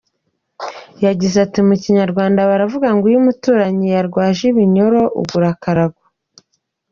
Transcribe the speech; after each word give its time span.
Yagize 1.05 1.35
ati 1.45 1.59
“Mu 1.67 1.75
kinyarwanda 1.83 2.49
baravuga 2.49 2.87
ngo 2.95 3.05
iyo 3.09 3.17
umuturanyi 3.21 3.87
arwaye 4.01 4.43
ibinyoro 4.51 5.01
ugura 5.21 5.47
akarago. 5.55 6.01